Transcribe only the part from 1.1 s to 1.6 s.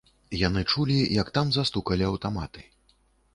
як там